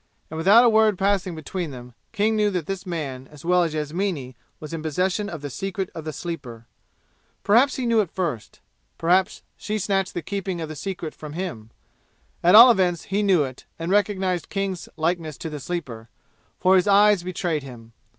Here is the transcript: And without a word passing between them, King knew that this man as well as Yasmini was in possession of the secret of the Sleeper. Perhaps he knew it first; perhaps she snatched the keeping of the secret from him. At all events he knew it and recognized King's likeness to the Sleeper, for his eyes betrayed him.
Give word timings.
And 0.31 0.37
without 0.39 0.65
a 0.65 0.69
word 0.69 0.97
passing 0.97 1.35
between 1.35 1.69
them, 1.69 1.93
King 2.11 2.35
knew 2.35 2.49
that 2.49 2.65
this 2.65 2.87
man 2.87 3.27
as 3.31 3.45
well 3.45 3.61
as 3.61 3.75
Yasmini 3.75 4.35
was 4.59 4.73
in 4.73 4.81
possession 4.81 5.29
of 5.29 5.43
the 5.43 5.51
secret 5.51 5.91
of 5.93 6.05
the 6.05 6.11
Sleeper. 6.11 6.65
Perhaps 7.43 7.75
he 7.75 7.85
knew 7.85 7.99
it 7.99 8.09
first; 8.09 8.61
perhaps 8.97 9.43
she 9.57 9.77
snatched 9.77 10.15
the 10.15 10.23
keeping 10.23 10.59
of 10.59 10.69
the 10.69 10.75
secret 10.75 11.13
from 11.13 11.33
him. 11.33 11.69
At 12.41 12.55
all 12.55 12.71
events 12.71 13.03
he 13.03 13.21
knew 13.21 13.43
it 13.43 13.65
and 13.77 13.91
recognized 13.91 14.49
King's 14.49 14.89
likeness 14.97 15.37
to 15.37 15.51
the 15.51 15.59
Sleeper, 15.59 16.09
for 16.59 16.75
his 16.77 16.87
eyes 16.87 17.21
betrayed 17.21 17.61
him. 17.61 17.93